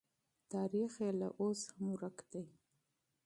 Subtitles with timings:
[0.53, 2.43] تاریخ یې لا اوس هم ورک دی.